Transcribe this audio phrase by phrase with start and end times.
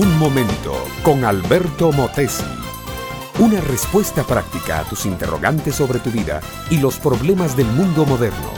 [0.00, 2.42] Un momento con Alberto Motesi.
[3.38, 8.50] Una respuesta práctica a tus interrogantes sobre tu vida y los problemas del mundo moderno.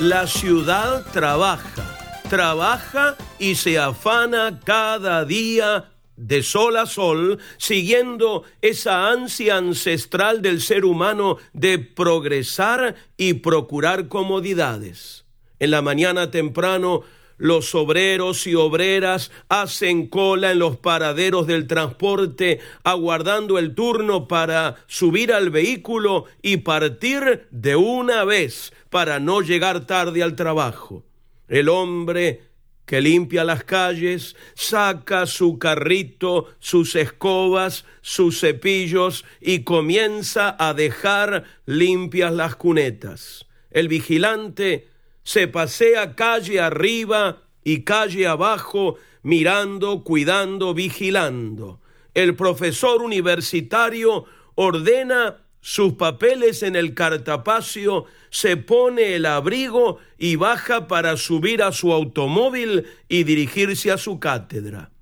[0.00, 9.10] La ciudad trabaja, trabaja y se afana cada día de sol a sol, siguiendo esa
[9.10, 15.26] ansia ancestral del ser humano de progresar y procurar comodidades.
[15.58, 17.02] En la mañana temprano,
[17.38, 24.76] los obreros y obreras hacen cola en los paraderos del transporte, aguardando el turno para
[24.86, 31.04] subir al vehículo y partir de una vez para no llegar tarde al trabajo.
[31.48, 32.42] El hombre
[32.88, 41.44] que limpia las calles, saca su carrito, sus escobas, sus cepillos y comienza a dejar
[41.66, 43.46] limpias las cunetas.
[43.70, 44.88] El vigilante
[45.28, 51.82] se pasea calle arriba y calle abajo, mirando, cuidando, vigilando.
[52.14, 60.88] El profesor universitario ordena sus papeles en el cartapacio, se pone el abrigo y baja
[60.88, 64.92] para subir a su automóvil y dirigirse a su cátedra.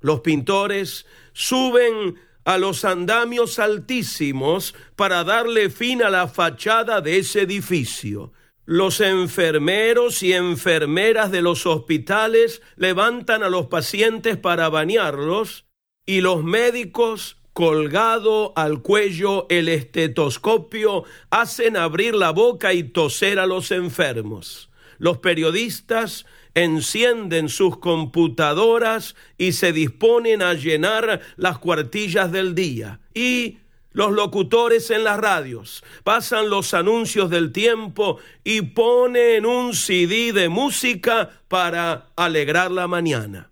[0.00, 7.40] Los pintores suben a los andamios altísimos para darle fin a la fachada de ese
[7.40, 8.34] edificio.
[8.72, 15.64] Los enfermeros y enfermeras de los hospitales levantan a los pacientes para bañarlos
[16.06, 23.46] y los médicos colgado al cuello el estetoscopio, hacen abrir la boca y toser a
[23.46, 24.70] los enfermos.
[24.98, 33.00] Los periodistas encienden sus computadoras y se disponen a llenar las cuartillas del día.
[33.14, 33.58] Y
[33.92, 40.48] los locutores en las radios pasan los anuncios del tiempo y ponen un CD de
[40.48, 43.50] música para alegrar la mañana.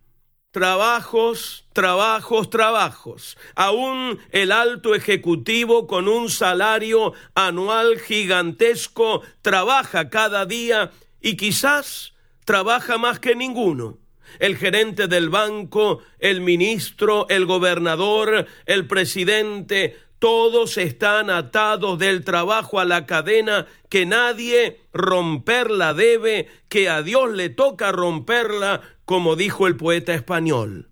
[0.51, 3.37] Trabajos, trabajos, trabajos.
[3.55, 10.91] Aún el alto ejecutivo con un salario anual gigantesco trabaja cada día
[11.21, 12.15] y quizás
[12.45, 13.99] trabaja más que ninguno.
[14.39, 22.81] El gerente del banco, el ministro, el gobernador, el presidente, todos están atados del trabajo
[22.81, 29.67] a la cadena que nadie romperla debe, que a Dios le toca romperla como dijo
[29.67, 30.91] el poeta español.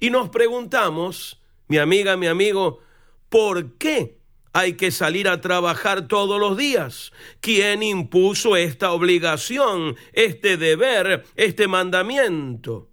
[0.00, 2.80] Y nos preguntamos, mi amiga, mi amigo,
[3.28, 4.18] ¿por qué
[4.52, 7.12] hay que salir a trabajar todos los días?
[7.40, 12.90] ¿Quién impuso esta obligación, este deber, este mandamiento?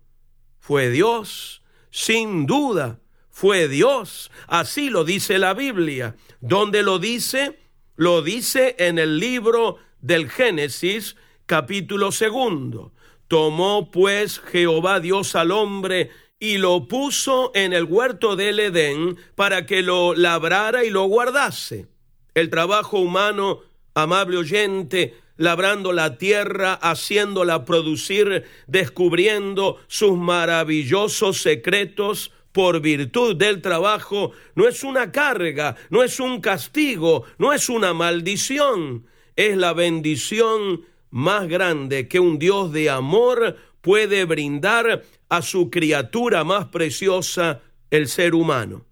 [0.60, 3.00] Fue Dios, sin duda,
[3.36, 4.32] fue Dios.
[4.48, 6.16] Así lo dice la Biblia.
[6.40, 7.60] ¿Dónde lo dice?
[7.98, 12.94] Lo dice en el libro del Génesis, capítulo segundo.
[13.28, 19.66] Tomó pues Jehová Dios al hombre y lo puso en el huerto del Edén para
[19.66, 21.88] que lo labrara y lo guardase.
[22.36, 23.60] El trabajo humano,
[23.96, 34.32] amable oyente, labrando la tierra, haciéndola producir, descubriendo sus maravillosos secretos por virtud del trabajo,
[34.56, 40.86] no es una carga, no es un castigo, no es una maldición, es la bendición
[41.10, 47.60] más grande que un Dios de amor puede brindar a su criatura más preciosa,
[47.92, 48.86] el ser humano.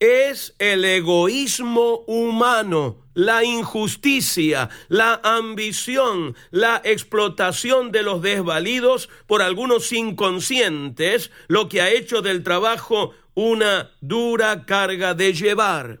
[0.00, 9.92] Es el egoísmo humano, la injusticia, la ambición, la explotación de los desvalidos por algunos
[9.92, 16.00] inconscientes, lo que ha hecho del trabajo una dura carga de llevar.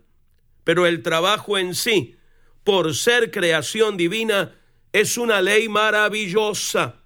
[0.64, 2.16] Pero el trabajo en sí,
[2.64, 4.54] por ser creación divina,
[4.94, 7.02] es una ley maravillosa.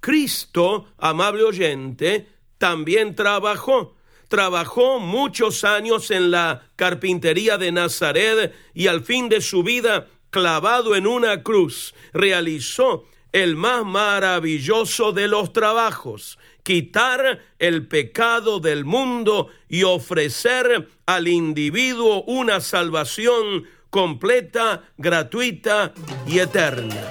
[0.00, 2.26] Cristo, amable oyente,
[2.56, 3.97] también trabajó.
[4.28, 10.94] Trabajó muchos años en la carpintería de Nazaret y al fin de su vida, clavado
[10.94, 19.48] en una cruz, realizó el más maravilloso de los trabajos, quitar el pecado del mundo
[19.68, 25.94] y ofrecer al individuo una salvación completa, gratuita
[26.26, 27.10] y eterna.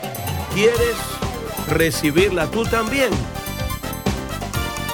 [0.54, 0.98] ¿Quieres
[1.68, 3.10] recibirla tú también?